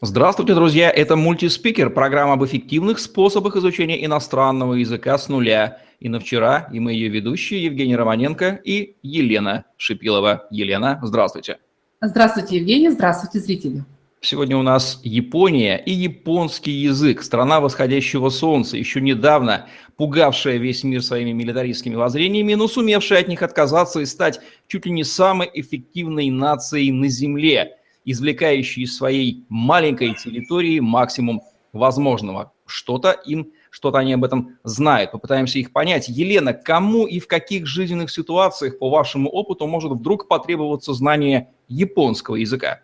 Здравствуйте, 0.00 0.54
друзья! 0.54 0.90
Это 0.90 1.16
мультиспикер, 1.16 1.90
программа 1.90 2.34
об 2.34 2.44
эффективных 2.44 3.00
способах 3.00 3.56
изучения 3.56 4.04
иностранного 4.04 4.74
языка 4.74 5.18
с 5.18 5.28
нуля. 5.28 5.80
И 5.98 6.08
на 6.08 6.20
вчера, 6.20 6.68
и 6.72 6.78
мы 6.78 6.92
ее 6.92 7.08
ведущие 7.08 7.64
Евгений 7.64 7.96
Романенко 7.96 8.60
и 8.62 8.94
Елена 9.02 9.64
Шипилова. 9.76 10.46
Елена, 10.52 11.00
здравствуйте! 11.02 11.58
Здравствуйте, 12.00 12.58
Евгений, 12.58 12.90
здравствуйте, 12.90 13.40
зрители! 13.40 13.84
Сегодня 14.20 14.56
у 14.56 14.62
нас 14.62 15.00
Япония 15.02 15.78
и 15.78 15.90
японский 15.90 16.70
язык, 16.70 17.20
страна 17.24 17.58
восходящего 17.58 18.28
солнца, 18.28 18.76
еще 18.76 19.00
недавно 19.00 19.66
пугавшая 19.96 20.58
весь 20.58 20.84
мир 20.84 21.02
своими 21.02 21.32
милитаристскими 21.32 21.96
воззрениями, 21.96 22.54
но 22.54 22.68
сумевшая 22.68 23.22
от 23.22 23.26
них 23.26 23.42
отказаться 23.42 23.98
и 23.98 24.06
стать 24.06 24.38
чуть 24.68 24.86
ли 24.86 24.92
не 24.92 25.02
самой 25.02 25.50
эффективной 25.52 26.30
нацией 26.30 26.92
на 26.92 27.08
Земле– 27.08 27.74
извлекающие 28.10 28.84
из 28.84 28.96
своей 28.96 29.44
маленькой 29.48 30.14
территории 30.14 30.80
максимум 30.80 31.42
возможного. 31.72 32.52
Что-то 32.66 33.10
им, 33.10 33.52
что-то 33.70 33.98
они 33.98 34.14
об 34.14 34.24
этом 34.24 34.56
знают. 34.64 35.12
Попытаемся 35.12 35.58
их 35.58 35.72
понять. 35.72 36.08
Елена, 36.08 36.54
кому 36.54 37.06
и 37.06 37.20
в 37.20 37.26
каких 37.26 37.66
жизненных 37.66 38.10
ситуациях, 38.10 38.78
по 38.78 38.88
вашему 38.88 39.28
опыту, 39.28 39.66
может 39.66 39.92
вдруг 39.92 40.26
потребоваться 40.26 40.94
знание 40.94 41.50
японского 41.68 42.36
языка? 42.36 42.80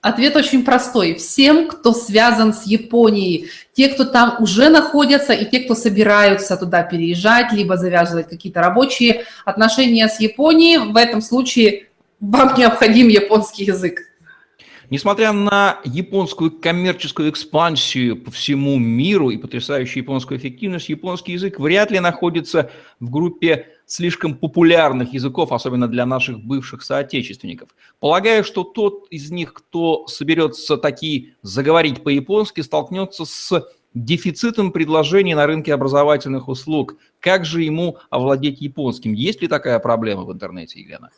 Ответ 0.00 0.34
очень 0.34 0.64
простой. 0.64 1.14
Всем, 1.14 1.68
кто 1.68 1.92
связан 1.92 2.54
с 2.54 2.64
Японией, 2.64 3.50
те, 3.72 3.88
кто 3.88 4.04
там 4.04 4.36
уже 4.40 4.68
находятся, 4.68 5.32
и 5.32 5.48
те, 5.48 5.60
кто 5.60 5.74
собираются 5.74 6.56
туда 6.56 6.82
переезжать, 6.82 7.52
либо 7.52 7.76
завязывать 7.76 8.28
какие-то 8.28 8.60
рабочие 8.60 9.24
отношения 9.44 10.08
с 10.08 10.18
Японией, 10.18 10.90
в 10.90 10.96
этом 10.96 11.20
случае 11.20 11.86
вам 12.18 12.54
необходим 12.56 13.08
японский 13.08 13.64
язык. 13.64 14.11
Несмотря 14.92 15.32
на 15.32 15.80
японскую 15.84 16.50
коммерческую 16.50 17.30
экспансию 17.30 18.14
по 18.14 18.30
всему 18.30 18.78
миру 18.78 19.30
и 19.30 19.38
потрясающую 19.38 20.02
японскую 20.02 20.38
эффективность, 20.38 20.90
японский 20.90 21.32
язык 21.32 21.58
вряд 21.58 21.90
ли 21.90 21.98
находится 21.98 22.70
в 23.00 23.08
группе 23.08 23.68
слишком 23.86 24.34
популярных 24.34 25.14
языков, 25.14 25.50
особенно 25.52 25.88
для 25.88 26.04
наших 26.04 26.44
бывших 26.44 26.82
соотечественников. 26.82 27.70
Полагаю, 28.00 28.44
что 28.44 28.64
тот 28.64 29.06
из 29.08 29.30
них, 29.30 29.54
кто 29.54 30.06
соберется 30.08 30.76
такие 30.76 31.36
заговорить 31.40 32.02
по-японски, 32.02 32.60
столкнется 32.60 33.24
с 33.24 33.66
дефицитом 33.94 34.72
предложений 34.72 35.36
на 35.36 35.46
рынке 35.46 35.72
образовательных 35.72 36.48
услуг. 36.48 36.98
Как 37.18 37.46
же 37.46 37.62
ему 37.62 37.96
овладеть 38.10 38.60
японским? 38.60 39.14
Есть 39.14 39.40
ли 39.40 39.48
такая 39.48 39.78
проблема 39.78 40.24
в 40.24 40.32
интернете, 40.34 40.82
Елена? 40.82 41.08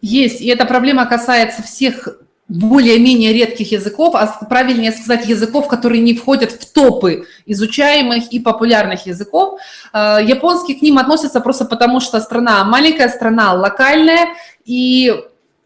Есть, 0.00 0.40
и 0.40 0.46
эта 0.46 0.64
проблема 0.64 1.04
касается 1.04 1.62
всех 1.62 2.08
более-менее 2.52 3.32
редких 3.32 3.72
языков, 3.72 4.14
а 4.14 4.26
правильнее 4.48 4.92
сказать 4.92 5.26
языков, 5.26 5.68
которые 5.68 6.02
не 6.02 6.14
входят 6.14 6.52
в 6.52 6.72
топы 6.72 7.26
изучаемых 7.46 8.32
и 8.32 8.38
популярных 8.40 9.06
языков. 9.06 9.58
Э, 9.92 10.18
японский 10.22 10.74
к 10.74 10.82
ним 10.82 10.98
относится 10.98 11.40
просто 11.40 11.64
потому, 11.64 12.00
что 12.00 12.20
страна 12.20 12.64
маленькая, 12.64 13.08
страна 13.08 13.54
локальная, 13.54 14.28
и 14.64 15.14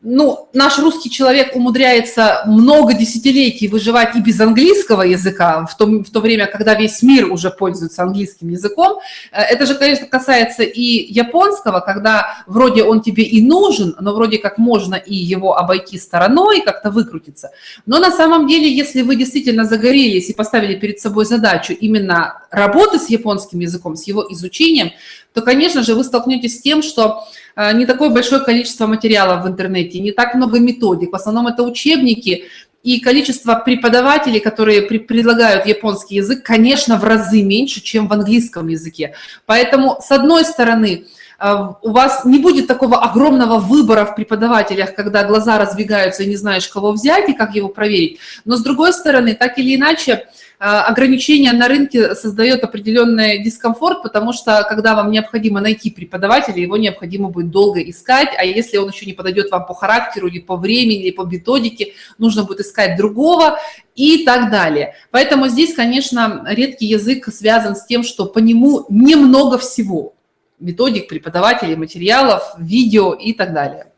ну, 0.03 0.49
наш 0.53 0.79
русский 0.79 1.11
человек 1.11 1.57
умудряется 1.57 2.43
много 2.47 2.93
десятилетий 2.93 3.67
выживать 3.67 4.15
и 4.15 4.21
без 4.21 4.39
английского 4.41 5.03
языка, 5.03 5.65
в 5.67 5.77
то, 5.77 5.87
в 5.87 6.11
то 6.11 6.21
время, 6.21 6.47
когда 6.47 6.75
весь 6.75 7.03
мир 7.03 7.33
уже 7.33 7.51
пользуется 7.51 8.03
английским 8.03 8.51
языком. 8.51 9.01
Э, 9.33 9.41
это 9.41 9.65
же, 9.65 9.75
конечно, 9.75 10.07
касается 10.07 10.63
и 10.63 11.13
японского, 11.13 11.81
когда 11.81 12.45
вроде 12.47 12.85
он 12.85 13.01
тебе 13.01 13.23
и 13.23 13.41
нужен, 13.41 13.97
но 13.99 14.15
вроде 14.15 14.39
как 14.39 14.59
можно 14.59 14.97
и 14.97 15.15
его 15.15 15.57
обойти 15.57 15.99
стороной, 15.99 16.61
как-то 16.61 16.91
выкрутиться. 16.91 17.51
Но 17.87 17.99
на 17.99 18.11
самом 18.11 18.47
деле, 18.47 18.71
если 18.71 19.01
вы 19.01 19.17
действительно 19.17 19.65
загорелись 19.65 20.29
и 20.29 20.35
поставили 20.35 20.77
перед 20.77 21.01
собой 21.01 21.25
задачу 21.25 21.73
именно 21.73 22.43
работы 22.51 22.99
с 22.99 23.09
японским 23.09 23.61
языком, 23.61 23.97
с 23.97 24.07
его 24.07 24.25
изучением, 24.31 24.93
то, 25.33 25.43
конечно 25.43 25.83
же, 25.83 25.95
вы 25.95 26.05
столкнетесь 26.05 26.59
с 26.59 26.63
тем, 26.63 26.83
что 26.83 27.25
не 27.57 27.87
такое 27.87 28.11
большое 28.11 28.43
количество 28.43 28.87
материалов 28.87 29.45
в 29.45 29.49
интернете, 29.49 29.99
не 30.01 30.13
так 30.13 30.35
много 30.35 30.61
методик, 30.61 31.13
в 31.13 31.17
основном 31.17 31.47
это 31.47 31.63
учебники, 31.63 32.45
и 32.87 33.01
количество 33.01 33.57
преподавателей, 33.57 34.39
которые 34.39 34.83
при, 34.83 34.99
предлагают 34.99 35.67
японский 35.67 36.15
язык, 36.15 36.45
конечно, 36.45 36.97
в 36.97 37.03
разы 37.03 37.43
меньше, 37.43 37.81
чем 37.81 38.07
в 38.07 38.13
английском 38.13 38.69
языке. 38.69 39.15
Поэтому, 39.45 39.99
с 40.01 40.13
одной 40.13 40.45
стороны, 40.45 41.07
э, 41.41 41.55
у 41.83 41.91
вас 41.91 42.25
не 42.25 42.39
будет 42.39 42.69
такого 42.69 43.03
огромного 43.03 43.59
выбора 43.59 44.05
в 44.05 44.15
преподавателях, 44.15 44.95
когда 44.95 45.25
глаза 45.25 45.59
разбегаются 45.59 46.23
и 46.23 46.29
не 46.29 46.37
знаешь, 46.37 46.69
кого 46.69 46.93
взять 46.93 47.29
и 47.29 47.33
как 47.33 47.57
его 47.57 47.69
проверить. 47.69 48.21
Но 48.45 48.55
с 48.55 48.63
другой 48.63 48.93
стороны, 48.93 49.35
так 49.35 49.59
или 49.59 49.75
иначе, 49.75 50.29
ограничение 50.59 51.53
на 51.53 51.69
рынке 51.69 52.15
создает 52.15 52.65
определенный 52.65 53.43
дискомфорт, 53.43 54.03
потому 54.03 54.33
что 54.33 54.65
когда 54.69 54.95
вам 54.95 55.11
необходимо 55.11 55.61
найти 55.61 55.91
преподавателя, 55.91 56.61
его 56.61 56.77
необходимо 56.77 57.29
будет 57.29 57.51
долго 57.51 57.81
искать, 57.81 58.29
а 58.39 58.45
если 58.45 58.79
он 58.79 58.91
еще 58.91 59.07
не 59.07 59.13
подойдет 59.13 59.51
вам 59.51 59.67
по 59.67 59.75
характеру, 59.75 60.29
или 60.29 60.39
по 60.39 60.57
времени, 60.57 61.03
или 61.03 61.11
по 61.11 61.23
методике, 61.23 61.93
нужно 62.19 62.45
будет 62.45 62.61
искать 62.61 62.97
другого 62.97 63.59
и 63.95 64.25
так 64.25 64.51
далее. 64.51 64.95
Поэтому 65.11 65.49
здесь, 65.49 65.75
конечно, 65.75 66.45
редкий 66.49 66.87
язык 66.87 67.29
связан 67.33 67.77
с 67.77 67.85
тем, 67.87 68.03
что 68.03 68.27
по 68.27 68.39
нему 68.39 68.87
немного 68.89 69.59
всего. 69.59 70.15
Методик, 70.59 71.09
преподавателей, 71.09 71.77
материалов, 71.77 72.55
видео 72.59 73.13
и 73.13 73.35
так 73.35 73.53
далее. 73.53 73.89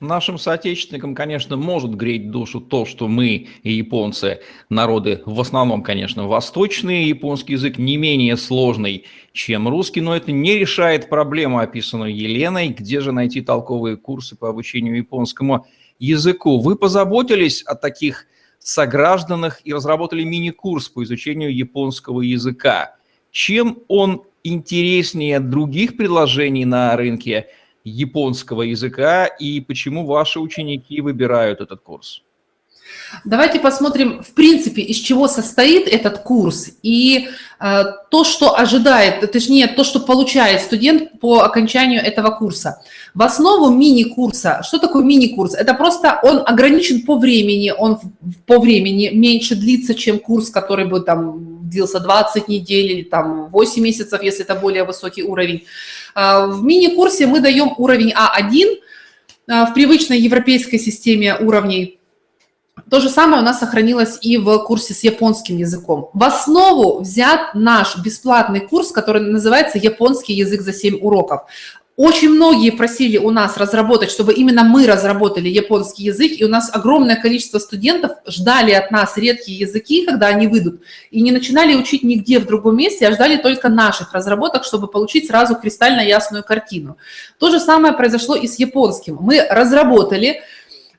Нашим 0.00 0.38
соотечественникам, 0.38 1.16
конечно, 1.16 1.56
может 1.56 1.96
греть 1.96 2.30
душу 2.30 2.60
то, 2.60 2.86
что 2.86 3.08
мы 3.08 3.48
и 3.64 3.72
японцы, 3.72 4.38
народы 4.68 5.22
в 5.26 5.40
основном, 5.40 5.82
конечно, 5.82 6.28
восточные, 6.28 7.08
японский 7.08 7.54
язык 7.54 7.78
не 7.78 7.96
менее 7.96 8.36
сложный, 8.36 9.06
чем 9.32 9.66
русский, 9.66 10.00
но 10.00 10.14
это 10.14 10.30
не 10.30 10.56
решает 10.56 11.08
проблему, 11.08 11.58
описанную 11.58 12.14
Еленой, 12.16 12.68
где 12.68 13.00
же 13.00 13.10
найти 13.10 13.40
толковые 13.40 13.96
курсы 13.96 14.36
по 14.36 14.48
обучению 14.48 14.96
японскому 14.96 15.66
языку. 15.98 16.60
Вы 16.60 16.76
позаботились 16.76 17.62
о 17.62 17.74
таких 17.74 18.26
согражданах 18.60 19.60
и 19.64 19.74
разработали 19.74 20.22
мини-курс 20.22 20.90
по 20.90 21.02
изучению 21.02 21.52
японского 21.52 22.20
языка. 22.20 22.94
Чем 23.32 23.80
он 23.88 24.22
интереснее 24.44 25.40
других 25.40 25.96
предложений 25.96 26.66
на 26.66 26.96
рынке– 26.96 27.48
японского 27.88 28.62
языка 28.62 29.26
и 29.26 29.60
почему 29.60 30.06
ваши 30.06 30.40
ученики 30.40 31.00
выбирают 31.00 31.60
этот 31.60 31.80
курс? 31.80 32.22
Давайте 33.24 33.58
посмотрим, 33.58 34.22
в 34.22 34.34
принципе, 34.34 34.82
из 34.82 34.96
чего 34.96 35.28
состоит 35.28 35.88
этот 35.88 36.18
курс 36.18 36.70
и 36.82 37.28
э, 37.60 37.84
то, 38.10 38.24
что 38.24 38.58
ожидает, 38.58 39.30
точнее, 39.30 39.66
то, 39.66 39.84
что 39.84 40.00
получает 40.00 40.60
студент 40.60 41.20
по 41.20 41.40
окончанию 41.40 42.02
этого 42.02 42.30
курса. 42.30 42.82
В 43.14 43.22
основу 43.22 43.70
мини-курса, 43.70 44.62
что 44.62 44.78
такое 44.78 45.04
мини-курс? 45.04 45.54
Это 45.54 45.74
просто 45.74 46.18
он 46.22 46.42
ограничен 46.46 47.02
по 47.02 47.18
времени, 47.18 47.72
он 47.76 47.98
по 48.46 48.58
времени 48.58 49.10
меньше 49.12 49.54
длится, 49.54 49.94
чем 49.94 50.18
курс, 50.18 50.50
который 50.50 50.86
бы 50.86 51.00
там 51.00 51.57
длился 51.68 52.00
20 52.00 52.48
недель 52.48 52.92
или 52.92 53.02
там 53.02 53.48
8 53.48 53.82
месяцев, 53.82 54.22
если 54.22 54.44
это 54.44 54.54
более 54.54 54.84
высокий 54.84 55.22
уровень. 55.22 55.64
Э, 56.14 56.46
в 56.46 56.62
мини-курсе 56.62 57.26
мы 57.26 57.40
даем 57.40 57.74
уровень 57.78 58.12
А1 58.12 58.76
э, 59.46 59.64
в 59.66 59.74
привычной 59.74 60.18
европейской 60.18 60.78
системе 60.78 61.36
уровней 61.36 61.98
то 62.90 63.00
же 63.00 63.08
самое 63.10 63.42
у 63.42 63.44
нас 63.44 63.58
сохранилось 63.58 64.18
и 64.22 64.38
в 64.38 64.58
курсе 64.60 64.94
с 64.94 65.02
японским 65.04 65.56
языком. 65.58 66.10
В 66.14 66.22
основу 66.24 67.00
взят 67.00 67.54
наш 67.54 67.98
бесплатный 67.98 68.60
курс, 68.60 68.92
который 68.92 69.20
называется 69.20 69.78
«Японский 69.78 70.32
язык 70.34 70.62
за 70.62 70.72
7 70.72 70.98
уроков». 71.00 71.42
Очень 71.98 72.30
многие 72.30 72.70
просили 72.70 73.18
у 73.18 73.32
нас 73.32 73.56
разработать, 73.56 74.12
чтобы 74.12 74.32
именно 74.32 74.62
мы 74.62 74.86
разработали 74.86 75.48
японский 75.48 76.04
язык, 76.04 76.30
и 76.38 76.44
у 76.44 76.48
нас 76.48 76.70
огромное 76.72 77.16
количество 77.16 77.58
студентов 77.58 78.12
ждали 78.24 78.70
от 78.70 78.92
нас 78.92 79.16
редкие 79.16 79.58
языки, 79.58 80.06
когда 80.06 80.28
они 80.28 80.46
выйдут, 80.46 80.80
и 81.10 81.20
не 81.20 81.32
начинали 81.32 81.74
учить 81.74 82.04
нигде 82.04 82.38
в 82.38 82.46
другом 82.46 82.76
месте, 82.76 83.08
а 83.08 83.10
ждали 83.10 83.36
только 83.36 83.68
наших 83.68 84.12
разработок, 84.12 84.62
чтобы 84.62 84.86
получить 84.86 85.26
сразу 85.26 85.56
кристально 85.56 86.02
ясную 86.02 86.44
картину. 86.44 86.98
То 87.40 87.50
же 87.50 87.58
самое 87.58 87.92
произошло 87.92 88.36
и 88.36 88.46
с 88.46 88.60
японским. 88.60 89.18
Мы 89.20 89.44
разработали 89.50 90.40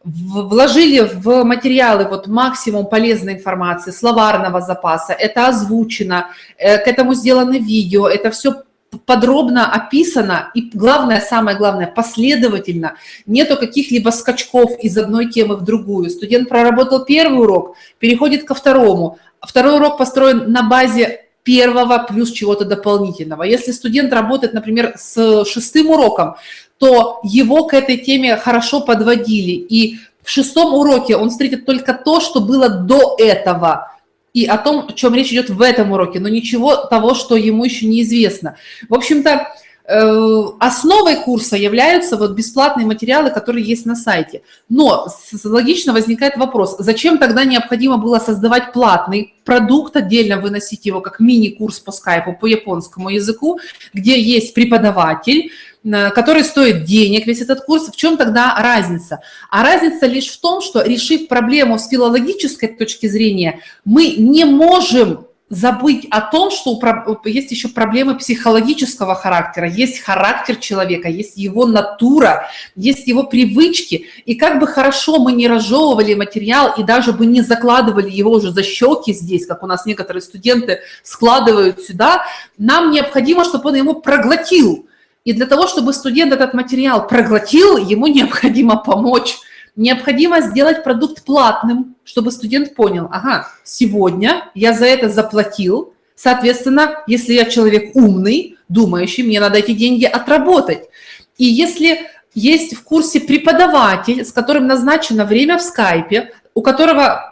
вложили 0.04 1.00
в 1.00 1.44
материалы 1.45 2.10
вот 2.10 2.28
максимум 2.28 2.88
полезной 2.88 3.34
информации, 3.34 3.92
словарного 3.92 4.60
запаса, 4.60 5.13
это 5.13 5.48
озвучено, 5.48 6.31
э, 6.57 6.78
к 6.78 6.88
этому 6.88 7.13
сделаны 7.13 7.60
видео, 7.60 8.07
это 8.07 8.31
все 8.31 8.63
подробно 9.06 9.71
описано 9.71 10.51
и 10.53 10.69
главное, 10.74 11.21
самое 11.21 11.57
главное, 11.57 11.88
последовательно. 11.88 12.95
Нету 13.25 13.57
каких-либо 13.57 14.09
скачков 14.09 14.71
из 14.80 14.97
одной 14.97 15.30
темы 15.30 15.56
в 15.56 15.63
другую. 15.63 16.09
Студент 16.09 16.50
проработал 16.50 17.06
первый 17.06 17.39
урок, 17.39 17.75
переходит 18.00 18.45
ко 18.45 18.56
второму. 18.56 19.19
Второй 19.41 19.75
урок 19.75 19.97
построен 19.97 20.51
на 20.51 20.63
базе 20.63 21.25
первого 21.44 22.06
плюс 22.07 22.31
чего-то 22.31 22.65
дополнительного. 22.65 23.44
Если 23.44 23.71
студент 23.71 24.13
работает, 24.13 24.53
например, 24.53 24.94
с 24.97 25.45
шестым 25.45 25.89
уроком, 25.89 26.35
то 26.77 27.19
его 27.24 27.65
к 27.65 27.74
этой 27.74 27.97
теме 27.97 28.38
хорошо 28.38 28.81
подводили. 28.81 29.51
И 29.51 29.97
в 30.24 30.30
шестом 30.30 30.74
уроке 30.74 31.15
он 31.15 31.30
встретит 31.30 31.65
только 31.65 31.94
то, 31.94 32.19
что 32.19 32.39
было 32.39 32.69
до 32.69 33.15
этого, 33.18 33.92
и 34.41 34.45
о 34.45 34.57
том, 34.57 34.86
о 34.88 34.94
чем 34.94 35.13
речь 35.13 35.31
идет 35.31 35.50
в 35.50 35.62
этом 35.62 35.91
уроке, 35.91 36.19
но 36.19 36.30
ничего 36.30 36.75
того, 36.75 37.13
что 37.13 37.36
ему 37.36 37.65
еще 37.65 37.86
неизвестно. 37.86 38.56
В 38.88 38.94
общем-то, 38.94 39.47
Э, 39.91 40.44
основой 40.59 41.15
курса 41.15 41.57
являются 41.57 42.15
вот 42.15 42.33
бесплатные 42.33 42.86
материалы, 42.86 43.31
которые 43.31 43.65
есть 43.65 43.88
на 43.88 43.95
сайте. 43.95 44.44
Но 44.69 45.07
логично 45.44 45.94
возникает 45.94 46.38
вопрос, 46.38 46.75
зачем 46.77 47.18
тогда 47.18 47.44
необходимо 47.44 47.97
было 47.97 48.19
создавать 48.19 48.71
платный 48.71 49.33
продукт, 49.45 49.95
отдельно 49.95 50.39
выносить 50.39 50.85
его 50.85 51.01
как 51.01 51.19
мини-курс 51.19 51.80
по 51.80 51.92
скайпу, 51.92 52.33
по 52.33 52.45
японскому 52.45 53.09
языку, 53.09 53.59
где 53.92 54.21
есть 54.21 54.53
преподаватель, 54.53 55.50
который 55.84 56.44
стоит 56.44 56.84
денег, 56.84 57.26
весь 57.26 57.42
этот 57.42 57.62
курс, 57.62 57.88
в 57.88 57.96
чем 57.96 58.18
тогда 58.18 58.56
разница? 58.60 59.22
А 59.50 59.64
разница 59.64 60.06
лишь 60.06 60.28
в 60.28 60.40
том, 60.40 60.62
что 60.62 60.81
решив 60.81 61.28
проблему 61.28 61.80
с 61.80 61.88
филологической 61.88 62.70
точки 62.70 63.08
зрения, 63.08 63.62
мы 63.86 64.16
не 64.18 64.46
можем 64.46 65.26
забыть 65.50 66.06
о 66.12 66.22
том, 66.22 66.52
что 66.52 66.80
есть 67.26 67.52
еще 67.52 67.70
проблемы 67.70 68.16
психологического 68.18 69.16
характера, 69.16 69.68
есть 69.68 70.00
характер 70.00 70.58
человека, 70.58 71.10
есть 71.10 71.38
его 71.38 71.66
натура, 71.66 72.50
есть 72.76 73.08
его 73.08 73.24
привычки. 73.24 74.06
И 74.26 74.36
как 74.36 74.60
бы 74.60 74.68
хорошо 74.68 75.20
мы 75.20 75.31
не 75.31 75.48
разжевывали 75.48 76.14
материал 76.14 76.74
и 76.78 76.84
даже 76.84 77.14
бы 77.14 77.26
не 77.26 77.42
закладывали 77.42 78.10
его 78.10 78.31
уже 78.31 78.52
за 78.52 78.64
щеки 78.64 79.14
здесь, 79.14 79.46
как 79.46 79.64
у 79.64 79.68
нас 79.68 79.86
некоторые 79.86 80.22
студенты 80.22 80.81
складывают 81.04 81.81
сюда, 81.81 82.26
нам 82.58 82.92
необходимо, 82.92 83.44
чтобы 83.44 83.70
он 83.70 83.76
его 83.76 83.94
проглотил. 83.96 84.86
И 85.30 85.34
для 85.34 85.46
того, 85.46 85.68
чтобы 85.68 85.94
студент 85.94 86.34
этот 86.34 86.56
материал 86.56 87.08
проглотил, 87.08 87.78
ему 87.78 88.08
необходимо 88.08 88.78
помочь 88.78 89.38
необходимо 89.76 90.42
сделать 90.42 90.84
продукт 90.84 91.24
платным, 91.24 91.96
чтобы 92.04 92.31
студент 92.31 92.74
понял, 92.74 93.08
ага, 93.12 93.48
сегодня 93.64 94.50
я 94.56 94.74
за 94.74 94.88
это 94.88 95.08
заплатил, 95.08 95.94
соответственно, 96.16 97.04
если 97.06 97.34
я 97.34 97.46
человек 97.46 97.96
умный, 97.96 98.58
думающий, 98.70 99.22
мне 99.22 99.40
надо 99.40 99.60
эти 99.60 99.74
деньги 99.74 100.06
отработать. 100.06 100.90
И 101.38 101.46
если 101.46 102.10
есть 102.34 102.76
в 102.76 102.84
курсе 102.84 103.20
преподаватель, 103.20 104.26
с 104.26 104.31
которым 104.31 104.66
назначено 104.66 105.26
время 105.26 105.60
в 105.60 105.62
скайпе, 105.62 106.34
у 106.56 106.64
которого 106.64 107.29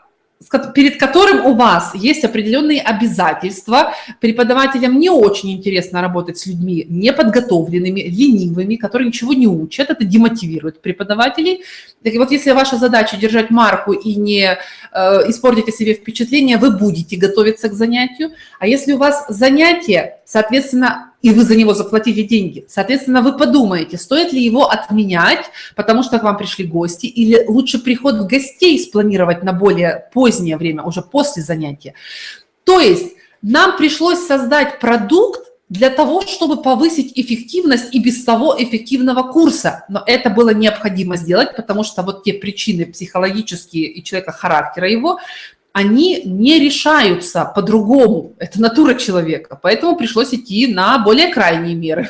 перед 0.75 0.97
которым 0.97 1.45
у 1.45 1.55
вас 1.55 1.93
есть 1.95 2.23
определенные 2.23 2.81
обязательства. 2.81 3.93
Преподавателям 4.19 4.99
не 4.99 5.09
очень 5.09 5.51
интересно 5.51 6.01
работать 6.01 6.37
с 6.37 6.45
людьми 6.45 6.85
неподготовленными, 6.87 8.01
ленивыми, 8.01 8.75
которые 8.75 9.07
ничего 9.07 9.33
не 9.33 9.47
учат. 9.47 9.89
Это 9.89 10.05
демотивирует 10.05 10.81
преподавателей. 10.81 11.63
Так 12.03 12.13
вот, 12.15 12.31
если 12.31 12.51
ваша 12.51 12.77
задача 12.77 13.17
держать 13.17 13.49
марку 13.49 13.93
и 13.93 14.15
не 14.15 14.57
э, 14.93 15.29
испортить 15.29 15.73
себе 15.75 15.93
впечатление, 15.93 16.57
вы 16.57 16.71
будете 16.71 17.17
готовиться 17.17 17.69
к 17.69 17.73
занятию. 17.73 18.31
А 18.59 18.67
если 18.67 18.93
у 18.93 18.97
вас 18.97 19.25
занятие, 19.29 20.19
соответственно, 20.25 21.11
и 21.21 21.31
вы 21.31 21.43
за 21.43 21.55
него 21.55 21.73
заплатили 21.73 22.21
деньги. 22.23 22.65
Соответственно, 22.67 23.21
вы 23.21 23.37
подумаете, 23.37 23.97
стоит 23.97 24.33
ли 24.33 24.41
его 24.41 24.69
отменять, 24.69 25.45
потому 25.75 26.03
что 26.03 26.19
к 26.19 26.23
вам 26.23 26.37
пришли 26.37 26.65
гости, 26.65 27.07
или 27.07 27.43
лучше 27.47 27.79
приход 27.79 28.27
гостей 28.27 28.79
спланировать 28.79 29.43
на 29.43 29.53
более 29.53 30.09
позднее 30.13 30.57
время, 30.57 30.83
уже 30.83 31.01
после 31.01 31.41
занятия. 31.41 31.93
То 32.63 32.79
есть 32.79 33.13
нам 33.41 33.77
пришлось 33.77 34.25
создать 34.25 34.79
продукт 34.79 35.47
для 35.69 35.89
того, 35.89 36.21
чтобы 36.21 36.61
повысить 36.61 37.11
эффективность 37.15 37.93
и 37.93 37.99
без 37.99 38.23
того 38.23 38.55
эффективного 38.57 39.31
курса. 39.31 39.85
Но 39.89 40.01
это 40.05 40.29
было 40.29 40.53
необходимо 40.53 41.17
сделать, 41.17 41.55
потому 41.57 41.83
что 41.83 42.03
вот 42.03 42.23
те 42.23 42.33
причины 42.33 42.85
психологические 42.85 43.87
и 43.87 44.03
человека 44.03 44.31
характера 44.31 44.89
его 44.89 45.19
они 45.77 46.23
не 46.23 46.59
решаются 46.59 47.45
по-другому. 47.45 48.33
Это 48.39 48.59
натура 48.59 48.95
человека. 48.95 49.59
Поэтому 49.61 49.95
пришлось 49.95 50.33
идти 50.33 50.65
на 50.65 50.97
более 50.97 51.31
крайние 51.31 51.75
меры. 51.75 52.09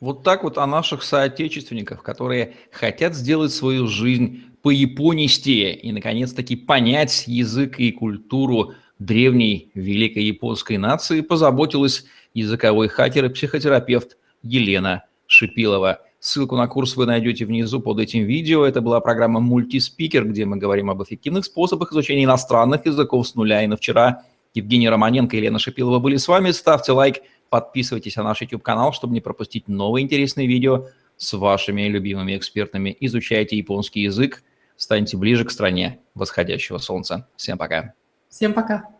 Вот 0.00 0.22
так 0.22 0.44
вот 0.44 0.56
о 0.56 0.66
наших 0.66 1.02
соотечественниках, 1.02 2.02
которые 2.02 2.54
хотят 2.72 3.14
сделать 3.14 3.52
свою 3.52 3.86
жизнь 3.86 4.44
по 4.62 4.70
японистее 4.70 5.76
и, 5.76 5.92
наконец-таки, 5.92 6.56
понять 6.56 7.24
язык 7.26 7.78
и 7.78 7.92
культуру 7.92 8.72
древней 8.98 9.70
великой 9.74 10.24
японской 10.24 10.78
нации, 10.78 11.20
позаботилась 11.20 12.06
языковой 12.32 12.88
хакер 12.88 13.26
и 13.26 13.28
психотерапевт 13.28 14.16
Елена 14.42 15.04
Шипилова– 15.26 16.00
Ссылку 16.20 16.54
на 16.54 16.68
курс 16.68 16.96
вы 16.96 17.06
найдете 17.06 17.46
внизу 17.46 17.80
под 17.80 17.98
этим 17.98 18.24
видео. 18.24 18.66
Это 18.66 18.82
была 18.82 19.00
программа 19.00 19.40
«Мультиспикер», 19.40 20.28
где 20.28 20.44
мы 20.44 20.58
говорим 20.58 20.90
об 20.90 21.02
эффективных 21.02 21.46
способах 21.46 21.92
изучения 21.92 22.24
иностранных 22.24 22.84
языков 22.84 23.26
с 23.26 23.34
нуля. 23.34 23.64
И 23.64 23.66
на 23.66 23.78
вчера 23.78 24.22
Евгений 24.52 24.90
Романенко 24.90 25.34
и 25.34 25.38
Елена 25.38 25.58
Шипилова 25.58 25.98
были 25.98 26.16
с 26.16 26.28
вами. 26.28 26.50
Ставьте 26.50 26.92
лайк, 26.92 27.22
подписывайтесь 27.48 28.16
на 28.16 28.24
наш 28.24 28.42
YouTube-канал, 28.42 28.92
чтобы 28.92 29.14
не 29.14 29.22
пропустить 29.22 29.66
новые 29.66 30.04
интересные 30.04 30.46
видео 30.46 30.88
с 31.16 31.32
вашими 31.32 31.88
любимыми 31.88 32.36
экспертами. 32.36 32.94
Изучайте 33.00 33.56
японский 33.56 34.02
язык, 34.02 34.42
станьте 34.76 35.16
ближе 35.16 35.46
к 35.46 35.50
стране 35.50 36.00
восходящего 36.14 36.76
солнца. 36.76 37.28
Всем 37.36 37.56
пока. 37.56 37.94
Всем 38.28 38.52
пока. 38.52 38.99